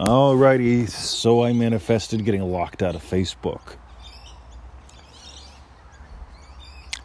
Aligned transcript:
Alrighty, 0.00 0.88
so 0.88 1.44
I 1.44 1.52
manifested 1.52 2.24
getting 2.24 2.40
locked 2.40 2.82
out 2.82 2.94
of 2.94 3.02
Facebook. 3.02 3.76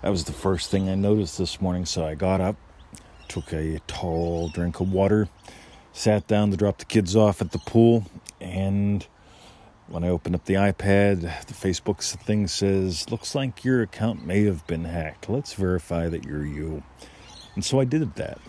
That 0.01 0.11
was 0.11 0.23
the 0.23 0.31
first 0.31 0.71
thing 0.71 0.87
I 0.87 0.95
noticed 0.95 1.37
this 1.37 1.59
morning, 1.59 1.83
so 1.83 2.05
I 2.05 2.15
got 2.15 2.39
up, 2.39 2.55
took 3.27 3.51
a 3.51 3.79
tall 3.85 4.47
drink 4.47 4.79
of 4.79 4.93
water, 4.93 5.27
sat 5.91 6.25
down 6.27 6.51
to 6.51 6.57
drop 6.57 6.77
the 6.77 6.85
kids 6.85 7.17
off 7.17 7.41
at 7.41 7.51
the 7.51 7.59
pool, 7.59 8.05
and 8.39 9.05
when 9.87 10.05
I 10.05 10.07
opened 10.07 10.35
up 10.35 10.45
the 10.45 10.53
iPad, 10.53 11.19
the 11.47 11.53
Facebook 11.53 12.01
thing 12.23 12.47
says, 12.47 13.11
Looks 13.11 13.35
like 13.35 13.65
your 13.65 13.81
account 13.81 14.25
may 14.25 14.45
have 14.45 14.65
been 14.67 14.85
hacked. 14.85 15.29
Let's 15.29 15.51
verify 15.51 16.07
that 16.07 16.23
you're 16.23 16.45
you. 16.45 16.81
And 17.55 17.65
so 17.65 17.81
I 17.81 17.83
did 17.83 18.15
that. 18.15 18.39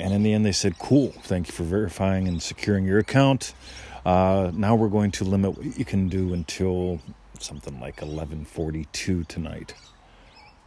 And 0.00 0.14
in 0.14 0.22
the 0.22 0.32
end, 0.32 0.44
they 0.46 0.52
said, 0.52 0.78
"Cool, 0.78 1.12
thank 1.22 1.48
you 1.48 1.52
for 1.52 1.64
verifying 1.64 2.26
and 2.26 2.42
securing 2.42 2.84
your 2.84 2.98
account. 2.98 3.54
Uh, 4.04 4.50
now 4.54 4.74
we're 4.74 4.88
going 4.88 5.10
to 5.12 5.24
limit 5.24 5.56
what 5.56 5.78
you 5.78 5.84
can 5.84 6.08
do 6.08 6.32
until 6.32 7.00
something 7.38 7.78
like 7.80 7.96
11:42 8.00 9.24
tonight." 9.24 9.74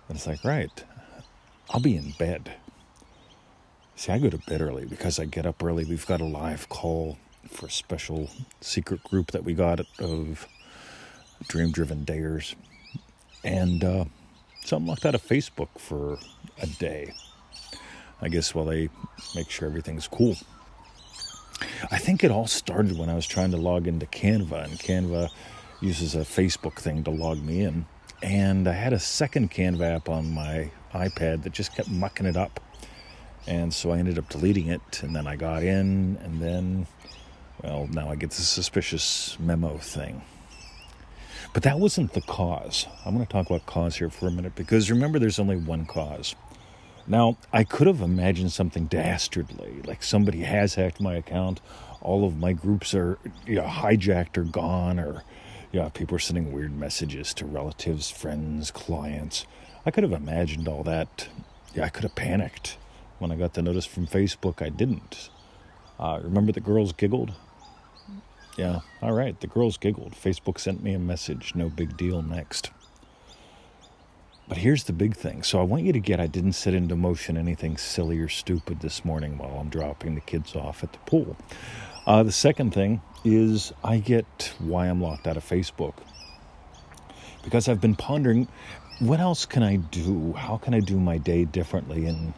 And 0.08 0.18
it's 0.18 0.28
like, 0.28 0.44
right, 0.44 0.84
I'll 1.70 1.80
be 1.80 1.96
in 1.96 2.12
bed. 2.12 2.54
See, 3.96 4.12
I 4.12 4.20
go 4.20 4.30
to 4.30 4.38
bed 4.38 4.62
early 4.62 4.86
because 4.86 5.20
I 5.20 5.26
get 5.26 5.46
up 5.46 5.64
early. 5.64 5.86
We've 5.86 6.06
got 6.06 6.22
a 6.22 6.26
live 6.26 6.68
call 6.70 7.18
for 7.48 7.68
a 7.68 7.72
special 7.72 8.30
secret 8.62 9.04
group 9.04 9.32
that 9.32 9.44
we 9.44 9.54
got 9.54 9.82
of 10.00 10.48
dream 11.48 11.72
driven 11.72 12.06
dayers. 12.06 12.56
And 13.44 13.84
uh, 13.84 14.06
so 14.64 14.78
I'm 14.78 14.88
locked 14.88 15.06
out 15.06 15.16
of 15.16 15.22
Facebook 15.22 15.70
for 15.78 16.18
a 16.62 16.68
day. 16.68 17.14
I 18.24 18.30
guess 18.30 18.56
while 18.56 18.66
they 18.66 18.90
make 19.36 19.50
sure 19.50 19.68
everything's 19.68 20.08
cool. 20.08 20.38
I 21.92 21.98
think 21.98 22.24
it 22.24 22.32
all 22.32 22.48
started 22.48 22.98
when 22.98 23.10
I 23.10 23.16
was 23.16 23.28
trying 23.28 23.52
to 23.52 23.58
log 23.58 23.86
into 23.86 24.06
Canva, 24.06 24.64
and 24.64 24.80
Canva 24.80 25.30
uses 25.82 26.16
a 26.16 26.20
Facebook 26.20 26.76
thing 26.76 27.04
to 27.04 27.12
log 27.12 27.44
me 27.44 27.64
in. 27.64 27.86
And 28.22 28.70
I 28.70 28.72
had 28.72 28.94
a 28.94 29.00
second 29.00 29.52
Canva 29.52 29.98
app 29.98 30.08
on 30.08 30.32
my 30.32 30.72
iPad 30.94 31.44
that 31.44 31.52
just 31.52 31.76
kept 31.76 31.90
mucking 31.90 32.26
it 32.26 32.38
up. 32.38 32.62
And 33.46 33.74
so 33.74 33.92
I 33.92 33.98
ended 33.98 34.18
up 34.18 34.30
deleting 34.30 34.68
it, 34.70 35.04
and 35.04 35.14
then 35.14 35.28
I 35.28 35.36
got 35.36 35.64
in, 35.64 36.18
and 36.24 36.42
then, 36.42 36.88
well, 37.62 37.88
now 37.92 38.10
I 38.10 38.16
get 38.16 38.30
the 38.30 38.42
suspicious 38.42 39.38
memo 39.38 39.78
thing. 39.80 40.22
But 41.54 41.64
that 41.64 41.78
wasn't 41.78 42.14
the 42.14 42.22
cause. 42.22 42.88
I'm 43.06 43.14
going 43.16 43.26
to 43.26 43.32
talk 43.32 43.48
about 43.48 43.66
cause 43.66 43.98
here 43.98 44.10
for 44.10 44.28
a 44.28 44.32
minute 44.32 44.56
because 44.56 44.90
remember, 44.90 45.20
there's 45.20 45.40
only 45.40 45.58
one 45.58 45.86
cause. 45.86 46.36
Now, 47.06 47.38
I 47.52 47.64
could 47.66 47.88
have 47.88 48.02
imagined 48.02 48.54
something 48.54 48.86
dastardly, 48.86 49.82
like 49.86 50.04
somebody 50.04 50.42
has 50.42 50.76
hacked 50.76 51.02
my 51.02 51.16
account, 51.16 51.60
all 52.02 52.26
of 52.26 52.38
my 52.38 52.54
groups 52.54 52.94
are 52.94 53.18
you 53.46 53.56
know, 53.56 53.64
hijacked 53.64 54.38
or 54.38 54.44
gone, 54.44 55.00
or 55.00 55.24
yeah, 55.72 55.90
people 55.90 56.16
are 56.16 56.20
sending 56.20 56.52
weird 56.52 56.78
messages 56.78 57.34
to 57.36 57.46
relatives, 57.46 58.10
friends, 58.10 58.72
clients. 58.72 59.46
I 59.86 59.92
could 59.92 60.04
have 60.04 60.14
imagined 60.14 60.68
all 60.68 60.84
that. 60.84 61.28
Yeah, 61.74 61.86
I 61.86 61.90
could 61.90 62.04
have 62.04 62.16
panicked 62.16 62.78
when 63.20 63.32
I 63.32 63.36
got 63.36 63.54
the 63.54 63.62
notice 63.62 63.86
from 63.86 64.08
Facebook. 64.08 64.62
I 64.62 64.70
didn't. 64.70 65.30
Uh, 66.00 66.20
remember 66.24 66.52
the 66.52 66.60
girls 66.60 66.94
giggled? 66.94 67.34
Yeah, 68.58 68.82
all 69.02 69.14
right, 69.14 69.40
the 69.40 69.48
girls 69.48 69.78
giggled. 69.78 70.14
Facebook 70.14 70.60
sent 70.60 70.84
me 70.84 70.94
a 70.94 71.00
message. 71.00 71.54
No 71.56 71.70
big 71.70 71.98
deal 71.98 72.22
next. 72.22 72.70
But 74.54 74.62
here's 74.62 74.84
the 74.84 74.94
big 74.94 75.16
thing. 75.16 75.42
So 75.42 75.60
I 75.60 75.64
want 75.64 75.82
you 75.82 75.92
to 75.94 76.00
get 76.00 76.20
I 76.20 76.28
didn't 76.28 76.54
set 76.54 76.76
into 76.76 76.96
motion 76.96 77.38
anything 77.38 77.76
silly 77.76 78.20
or 78.20 78.30
stupid 78.30 78.82
this 78.82 79.04
morning 79.04 79.40
while 79.40 79.58
I'm 79.60 79.68
dropping 79.68 80.14
the 80.14 80.22
kids 80.22 80.56
off 80.56 80.84
at 80.84 80.94
the 80.94 81.00
pool. 81.08 81.36
Uh, 82.06 82.22
the 82.22 82.32
second 82.32 82.72
thing 82.72 83.02
is 83.26 83.74
I 83.84 83.98
get 83.98 84.54
why 84.60 84.86
I'm 84.86 85.02
locked 85.02 85.26
out 85.26 85.38
of 85.38 85.44
Facebook. 85.44 85.96
Because 87.44 87.68
I've 87.68 87.82
been 87.82 87.96
pondering 87.96 88.48
what 89.00 89.20
else 89.20 89.48
can 89.48 89.64
I 89.64 89.78
do? 89.78 90.34
How 90.34 90.58
can 90.58 90.76
I 90.76 90.82
do 90.82 91.00
my 91.00 91.18
day 91.18 91.46
differently 91.46 92.06
and 92.06 92.36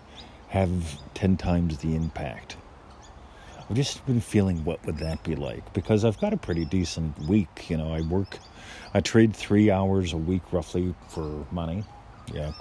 have 0.48 0.98
10 1.16 1.36
times 1.36 1.80
the 1.80 1.98
impact? 1.98 2.56
I've 3.70 3.76
just 3.76 4.06
been 4.06 4.22
feeling 4.22 4.64
what 4.64 4.86
would 4.86 5.00
that 5.00 5.22
be 5.24 5.36
like 5.36 5.74
because 5.74 6.06
I've 6.06 6.22
got 6.22 6.32
a 6.32 6.38
pretty 6.38 6.64
decent 6.64 7.20
week. 7.28 7.70
You 7.70 7.76
know, 7.76 7.94
I 7.94 8.00
work, 8.00 8.38
I 8.94 9.02
trade 9.02 9.36
three 9.36 9.70
hours 9.70 10.14
a 10.14 10.18
week 10.18 10.54
roughly 10.54 10.96
for 11.10 11.46
money. 11.52 11.84
Yeah, 12.34 12.54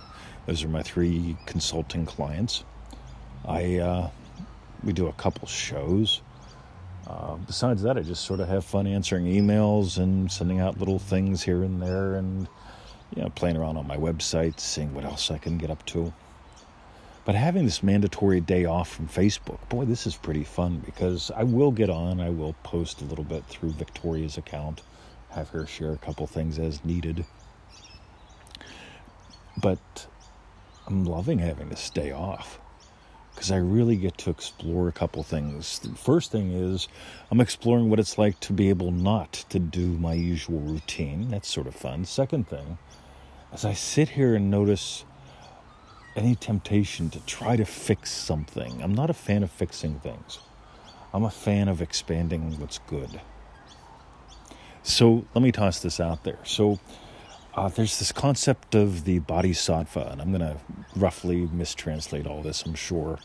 those 0.46 0.62
are 0.64 0.68
my 0.68 0.82
three 0.82 1.36
consulting 1.46 2.06
clients. 2.06 2.64
I 3.46 3.78
uh, 3.78 4.10
we 4.82 4.92
do 4.92 5.06
a 5.08 5.12
couple 5.12 5.48
shows. 5.48 6.20
Uh, 7.06 7.36
besides 7.36 7.82
that, 7.82 7.98
I 7.98 8.02
just 8.02 8.24
sort 8.24 8.40
of 8.40 8.48
have 8.48 8.64
fun 8.64 8.86
answering 8.86 9.26
emails 9.26 9.98
and 9.98 10.30
sending 10.30 10.60
out 10.60 10.78
little 10.78 10.98
things 10.98 11.42
here 11.42 11.62
and 11.62 11.82
there, 11.82 12.14
and 12.14 12.48
you 13.14 13.22
know, 13.22 13.28
playing 13.30 13.56
around 13.56 13.76
on 13.76 13.86
my 13.86 13.96
website, 13.96 14.58
seeing 14.58 14.94
what 14.94 15.04
else 15.04 15.30
I 15.30 15.38
can 15.38 15.58
get 15.58 15.70
up 15.70 15.84
to. 15.86 16.12
But 17.24 17.34
having 17.34 17.64
this 17.64 17.82
mandatory 17.82 18.40
day 18.40 18.66
off 18.66 18.90
from 18.90 19.08
Facebook, 19.08 19.66
boy, 19.70 19.86
this 19.86 20.06
is 20.06 20.14
pretty 20.14 20.44
fun 20.44 20.82
because 20.84 21.30
I 21.34 21.42
will 21.44 21.70
get 21.70 21.88
on. 21.88 22.20
I 22.20 22.28
will 22.28 22.54
post 22.62 23.00
a 23.00 23.04
little 23.06 23.24
bit 23.24 23.44
through 23.46 23.70
Victoria's 23.70 24.36
account, 24.36 24.82
have 25.30 25.48
her 25.50 25.66
share 25.66 25.92
a 25.92 25.98
couple 25.98 26.26
things 26.26 26.58
as 26.58 26.84
needed. 26.84 27.24
But 29.56 30.06
I'm 30.86 31.04
loving 31.04 31.38
having 31.38 31.68
this 31.68 31.90
day 31.90 32.10
off 32.10 32.60
because 33.34 33.50
I 33.50 33.56
really 33.56 33.96
get 33.96 34.16
to 34.18 34.30
explore 34.30 34.88
a 34.88 34.92
couple 34.92 35.22
things. 35.22 35.78
The 35.80 35.94
first 35.94 36.30
thing 36.30 36.52
is 36.52 36.88
I'm 37.30 37.40
exploring 37.40 37.90
what 37.90 37.98
it's 37.98 38.18
like 38.18 38.38
to 38.40 38.52
be 38.52 38.68
able 38.68 38.90
not 38.90 39.32
to 39.50 39.58
do 39.58 39.86
my 39.86 40.14
usual 40.14 40.60
routine. 40.60 41.30
That's 41.30 41.48
sort 41.48 41.66
of 41.66 41.74
fun. 41.74 42.04
Second 42.04 42.48
thing, 42.48 42.78
as 43.52 43.64
I 43.64 43.72
sit 43.72 44.10
here 44.10 44.34
and 44.34 44.50
notice 44.50 45.04
any 46.16 46.36
temptation 46.36 47.10
to 47.10 47.20
try 47.26 47.56
to 47.56 47.64
fix 47.64 48.12
something, 48.12 48.82
I'm 48.82 48.94
not 48.94 49.10
a 49.10 49.14
fan 49.14 49.42
of 49.42 49.50
fixing 49.50 49.98
things. 50.00 50.38
I'm 51.12 51.24
a 51.24 51.30
fan 51.30 51.68
of 51.68 51.80
expanding 51.80 52.58
what's 52.60 52.78
good. 52.78 53.20
So 54.82 55.24
let 55.34 55.42
me 55.42 55.50
toss 55.50 55.80
this 55.80 55.98
out 55.98 56.24
there. 56.24 56.38
So 56.44 56.78
uh, 57.56 57.68
there's 57.68 57.98
this 57.98 58.10
concept 58.10 58.74
of 58.74 59.04
the 59.04 59.20
bodhisattva, 59.20 60.08
and 60.10 60.20
I'm 60.20 60.30
going 60.30 60.40
to 60.40 60.56
roughly 60.96 61.46
mistranslate 61.46 62.26
all 62.26 62.42
this, 62.42 62.62
I'm 62.62 62.74
sure. 62.74 63.18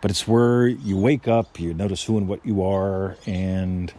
But 0.00 0.10
it's 0.10 0.28
where 0.28 0.66
you 0.68 0.96
wake 0.96 1.26
up, 1.26 1.58
you 1.58 1.74
notice 1.74 2.04
who 2.04 2.16
and 2.16 2.28
what 2.28 2.44
you 2.46 2.62
are, 2.62 3.16
and 3.26 3.92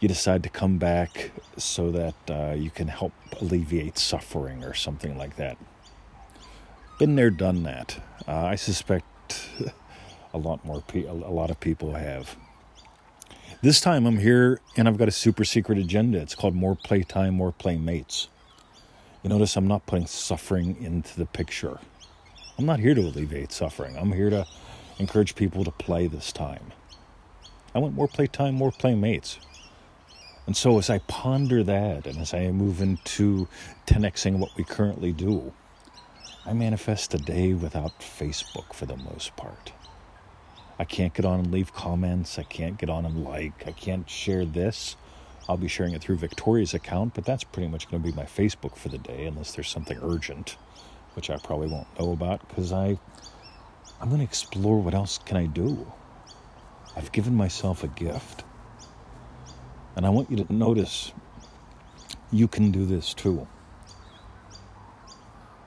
you 0.00 0.08
decide 0.08 0.42
to 0.42 0.48
come 0.48 0.78
back 0.78 1.30
so 1.56 1.90
that 1.92 2.14
uh, 2.28 2.54
you 2.54 2.70
can 2.70 2.88
help 2.88 3.12
alleviate 3.40 3.98
suffering 3.98 4.64
or 4.64 4.74
something 4.74 5.16
like 5.16 5.36
that. 5.36 5.56
Been 6.98 7.14
there, 7.14 7.30
done 7.30 7.62
that. 7.62 8.02
Uh, 8.26 8.46
I 8.46 8.56
suspect 8.56 9.48
a 10.34 10.38
lot 10.38 10.64
more, 10.64 10.82
pe- 10.82 11.04
a 11.04 11.12
lot 11.12 11.50
of 11.50 11.60
people 11.60 11.94
have. 11.94 12.36
This 13.62 13.80
time 13.80 14.06
I'm 14.06 14.18
here 14.18 14.60
and 14.76 14.88
I've 14.88 14.96
got 14.96 15.06
a 15.08 15.12
super 15.12 15.44
secret 15.44 15.78
agenda. 15.78 16.18
It's 16.18 16.34
called 16.34 16.54
More 16.54 16.74
Playtime, 16.74 17.34
More 17.34 17.52
Playmates. 17.52 18.28
You 19.22 19.28
notice 19.28 19.56
I'm 19.56 19.66
not 19.66 19.84
putting 19.84 20.06
suffering 20.06 20.82
into 20.82 21.18
the 21.18 21.26
picture. 21.26 21.78
I'm 22.58 22.64
not 22.64 22.80
here 22.80 22.94
to 22.94 23.02
alleviate 23.02 23.52
suffering. 23.52 23.98
I'm 23.98 24.12
here 24.12 24.30
to 24.30 24.46
encourage 24.98 25.34
people 25.34 25.62
to 25.64 25.70
play 25.70 26.06
this 26.06 26.32
time. 26.32 26.72
I 27.74 27.80
want 27.80 27.94
more 27.94 28.08
playtime, 28.08 28.54
more 28.54 28.72
playmates. 28.72 29.38
And 30.46 30.56
so 30.56 30.78
as 30.78 30.88
I 30.88 30.98
ponder 31.00 31.62
that 31.62 32.06
and 32.06 32.18
as 32.18 32.32
I 32.32 32.50
move 32.50 32.80
into 32.80 33.46
10xing 33.86 34.38
what 34.38 34.56
we 34.56 34.64
currently 34.64 35.12
do, 35.12 35.52
I 36.46 36.54
manifest 36.54 37.12
a 37.12 37.18
day 37.18 37.52
without 37.52 38.00
Facebook 38.00 38.72
for 38.72 38.86
the 38.86 38.96
most 38.96 39.36
part. 39.36 39.72
I 40.78 40.84
can't 40.84 41.12
get 41.12 41.26
on 41.26 41.40
and 41.40 41.52
leave 41.52 41.74
comments. 41.74 42.38
I 42.38 42.42
can't 42.44 42.78
get 42.78 42.88
on 42.88 43.04
and 43.04 43.22
like. 43.22 43.66
I 43.66 43.72
can't 43.72 44.08
share 44.08 44.46
this. 44.46 44.96
I'll 45.48 45.56
be 45.56 45.68
sharing 45.68 45.94
it 45.94 46.02
through 46.02 46.16
Victoria's 46.16 46.74
account, 46.74 47.14
but 47.14 47.24
that's 47.24 47.44
pretty 47.44 47.68
much 47.68 47.90
going 47.90 48.02
to 48.02 48.08
be 48.08 48.14
my 48.14 48.24
Facebook 48.24 48.76
for 48.76 48.88
the 48.88 48.98
day, 48.98 49.26
unless 49.26 49.54
there's 49.54 49.68
something 49.68 49.98
urgent, 50.02 50.56
which 51.14 51.30
I 51.30 51.38
probably 51.38 51.68
won't 51.68 51.88
know 51.98 52.12
about 52.12 52.48
because 52.48 52.72
I 52.72 52.98
I'm 54.00 54.08
going 54.08 54.20
to 54.20 54.24
explore 54.24 54.80
what 54.80 54.94
else 54.94 55.18
can 55.18 55.36
I 55.36 55.46
do. 55.46 55.92
I've 56.96 57.12
given 57.12 57.34
myself 57.34 57.84
a 57.84 57.88
gift, 57.88 58.44
and 59.96 60.06
I 60.06 60.10
want 60.10 60.30
you 60.30 60.42
to 60.42 60.52
notice 60.52 61.12
you 62.32 62.48
can 62.48 62.70
do 62.70 62.86
this 62.86 63.12
too. 63.12 63.46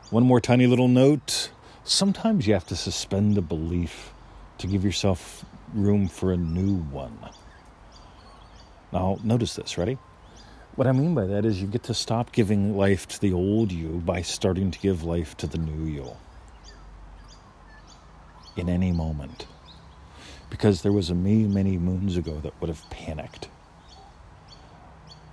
One 0.09 0.23
more 0.23 0.39
tiny 0.39 0.67
little 0.67 0.87
note. 0.87 1.51
Sometimes 1.83 2.47
you 2.47 2.53
have 2.53 2.67
to 2.67 2.75
suspend 2.75 3.37
a 3.37 3.41
belief 3.41 4.13
to 4.59 4.67
give 4.67 4.83
yourself 4.85 5.43
room 5.73 6.07
for 6.07 6.31
a 6.31 6.37
new 6.37 6.75
one. 6.75 7.17
Now, 8.93 9.17
notice 9.23 9.55
this, 9.55 9.75
ready? 9.79 9.97
What 10.75 10.85
I 10.85 10.91
mean 10.91 11.15
by 11.15 11.25
that 11.25 11.45
is 11.45 11.59
you 11.59 11.67
get 11.67 11.81
to 11.83 11.95
stop 11.95 12.31
giving 12.31 12.77
life 12.77 13.07
to 13.07 13.19
the 13.19 13.33
old 13.33 13.71
you 13.71 14.03
by 14.05 14.21
starting 14.21 14.69
to 14.69 14.77
give 14.77 15.03
life 15.03 15.35
to 15.37 15.47
the 15.47 15.57
new 15.57 15.91
you. 15.91 16.11
In 18.55 18.69
any 18.69 18.91
moment. 18.91 19.47
Because 20.51 20.83
there 20.83 20.91
was 20.91 21.09
a 21.09 21.15
me 21.15 21.45
many 21.45 21.79
moons 21.79 22.17
ago 22.17 22.39
that 22.41 22.53
would 22.61 22.69
have 22.69 22.87
panicked. 22.91 23.49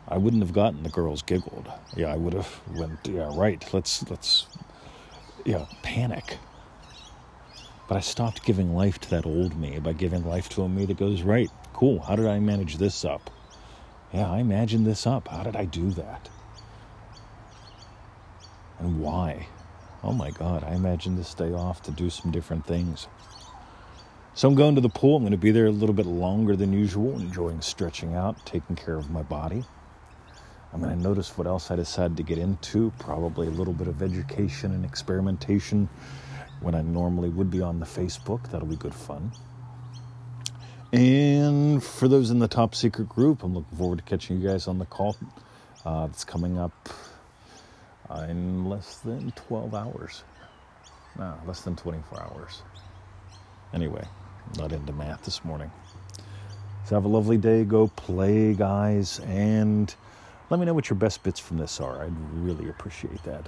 I 0.09 0.17
wouldn't 0.17 0.43
have 0.43 0.55
gotten 0.55 0.83
the 0.83 0.89
girls 0.89 1.21
giggled. 1.21 1.71
Yeah, 1.95 2.15
I 2.15 2.17
would 2.17 2.33
have 2.33 2.61
went, 2.75 3.07
yeah, 3.07 3.31
right. 3.35 3.63
Let's 3.75 4.09
let's 4.09 4.47
yeah, 5.45 5.67
panic. 5.83 6.39
But 7.89 7.99
I 7.99 8.01
stopped 8.01 8.43
giving 8.43 8.75
life 8.75 8.99
to 9.01 9.11
that 9.11 9.27
old 9.27 9.55
me 9.59 9.79
by 9.81 9.93
giving 9.93 10.25
life 10.25 10.49
to 10.51 10.63
a 10.63 10.69
me 10.69 10.87
that 10.87 10.97
goes, 10.97 11.23
right, 11.23 11.51
cool, 11.75 12.01
how 12.01 12.17
did 12.17 12.27
I 12.27 12.39
manage 12.41 12.79
this 12.79 13.05
up? 13.05 13.31
Yeah, 14.13 14.31
I 14.31 14.39
imagined 14.39 14.87
this 14.87 15.07
up. 15.07 15.29
How 15.29 15.43
did 15.43 15.57
I 15.57 15.65
do 15.65 15.91
that? 15.93 16.29
And 18.79 19.01
why? 19.01 19.47
Oh 20.03 20.13
my 20.13 20.31
God, 20.31 20.65
I 20.65 20.75
imagined 20.75 21.19
this 21.19 21.35
day 21.35 21.53
off 21.53 21.83
to 21.83 21.91
do 21.91 22.11
some 22.11 22.31
different 22.31 22.67
things. 22.67 23.07
So 24.35 24.49
I'm 24.49 24.55
going 24.55 24.75
to 24.75 24.81
the 24.81 24.89
pool. 24.89 25.17
I'm 25.17 25.23
going 25.23 25.33
to 25.33 25.39
be 25.39 25.51
there 25.51 25.67
a 25.67 25.71
little 25.71 25.95
bit 25.95 26.07
longer 26.07 26.57
than 26.57 26.73
usual, 26.73 27.19
enjoying 27.19 27.61
stretching 27.61 28.15
out, 28.15 28.45
taking 28.47 28.75
care 28.75 28.97
of 28.97 29.11
my 29.11 29.23
body. 29.23 29.65
I'm 30.73 30.81
going 30.81 30.97
to 30.97 31.03
notice 31.03 31.37
what 31.37 31.47
else 31.47 31.71
I 31.71 31.77
decided 31.77 32.17
to 32.17 32.23
get 32.23 32.39
into, 32.39 32.93
probably 32.99 33.49
a 33.49 33.51
little 33.51 33.75
bit 33.75 33.89
of 33.89 34.03
education 34.03 34.73
and 34.73 34.85
experimentation 34.85 35.89
when 36.61 36.75
I 36.75 36.83
normally 36.83 37.29
would 37.29 37.51
be 37.51 37.61
on 37.61 37.81
the 37.81 37.87
Facebook. 37.87 38.51
That'll 38.51 38.69
be 38.69 38.77
good 38.77 38.95
fun. 38.95 39.33
And 40.93 41.83
for 41.83 42.09
those 42.09 42.31
in 42.31 42.41
the 42.41 42.49
top 42.49 42.75
secret 42.75 43.09
group, 43.09 43.45
I'm 43.45 43.55
looking 43.55 43.79
forward 43.79 43.99
to 43.99 44.05
catching 44.05 44.41
you 44.41 44.49
guys 44.49 44.67
on 44.67 44.79
the 44.79 44.87
call. 44.87 45.17
Uh, 45.85 46.09
it's 46.11 46.25
coming 46.25 46.59
up 46.59 46.89
in 48.29 48.65
less 48.69 48.97
than 48.99 49.31
12 49.33 49.75
hours. 49.75 50.25
No, 51.17 51.39
less 51.47 51.61
than 51.61 51.77
24 51.77 52.23
hours. 52.23 52.63
Anyway, 53.73 54.05
not 54.59 54.73
into 54.73 54.93
math 54.93 55.25
this 55.25 55.45
morning. 55.45 55.71
So 56.87 56.97
have 56.97 57.05
a 57.05 57.09
lovely 57.09 57.37
day. 57.37 57.63
Go 57.65 57.87
play, 57.89 58.55
guys, 58.55 59.21
and 59.21 59.95
let 60.51 60.59
me 60.59 60.67
know 60.67 60.75
what 60.75 60.91
your 60.91 60.97
best 60.99 61.23
bits 61.23 61.39
from 61.39 61.59
this 61.59 61.81
are. 61.81 62.03
I'd 62.03 62.17
really 62.33 62.69
appreciate 62.69 63.23
that. 63.23 63.47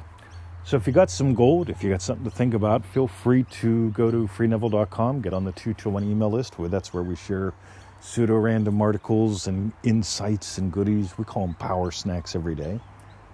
So 0.64 0.76
if 0.76 0.86
you 0.86 0.92
got 0.92 1.10
some 1.10 1.34
gold, 1.34 1.70
if 1.70 1.82
you 1.82 1.90
got 1.90 2.02
something 2.02 2.24
to 2.24 2.30
think 2.30 2.54
about, 2.54 2.86
feel 2.86 3.08
free 3.08 3.42
to 3.60 3.90
go 3.90 4.12
to 4.12 4.28
freeneville.com, 4.28 5.20
get 5.20 5.34
on 5.34 5.44
the 5.44 5.50
2 5.52 5.74
to 5.74 5.90
1 5.90 6.04
email 6.04 6.30
list, 6.30 6.58
where 6.58 6.68
that's 6.68 6.94
where 6.94 7.02
we 7.02 7.16
share 7.16 7.52
pseudo 8.00 8.36
random 8.36 8.80
articles 8.80 9.48
and 9.48 9.72
insights 9.82 10.58
and 10.58 10.72
goodies. 10.72 11.18
We 11.18 11.24
call 11.24 11.46
them 11.46 11.56
power 11.56 11.90
snacks 11.90 12.36
every 12.36 12.54
day. 12.54 12.78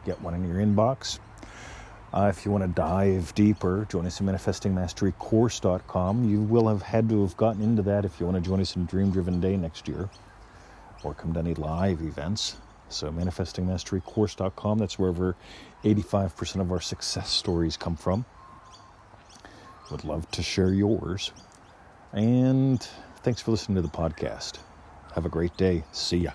Get 0.07 0.21
one 0.23 0.33
in 0.35 0.49
your 0.49 0.57
inbox. 0.57 1.19
Uh, 2.15 2.33
if 2.35 2.47
you 2.47 2.51
want 2.51 2.65
to 2.65 2.69
dive 2.69 3.35
deeper, 3.35 3.87
join 3.91 4.07
us 4.07 4.19
at 4.21 4.27
manifestingmasterycourse.com. 4.27 6.31
You 6.31 6.41
will 6.41 6.69
have 6.69 6.81
had 6.81 7.11
to 7.11 7.21
have 7.21 7.37
gotten 7.37 7.61
into 7.61 7.83
that 7.83 8.07
if 8.07 8.19
you 8.19 8.27
want 8.27 8.43
to 8.43 8.49
join 8.49 8.61
us 8.61 8.75
in 8.75 8.87
Dream 8.87 9.11
Driven 9.11 9.39
Day 9.41 9.59
next 9.59 9.87
year 9.87 10.09
or 11.05 11.13
come 11.13 11.35
to 11.35 11.41
any 11.41 11.53
live 11.55 12.01
events. 12.01 12.57
So, 12.89 13.11
manifestingmasterycourse.com, 13.11 14.79
that's 14.79 14.99
wherever 14.99 15.37
85% 15.85 16.61
of 16.61 16.73
our 16.73 16.81
success 16.81 17.31
stories 17.31 17.77
come 17.77 17.97
from. 17.97 18.25
Would 19.91 20.05
love 20.05 20.31
to 20.33 20.43
share 20.43 20.73
yours. 20.73 21.33
And 22.13 22.81
thanks 23.23 23.43
for 23.43 23.51
listening 23.51 23.77
to 23.77 23.83
the 23.83 23.89
podcast. 23.89 24.59
Have 25.15 25.27
a 25.27 25.31
great 25.31 25.57
day. 25.57 25.85
See 25.93 26.19
ya. 26.19 26.33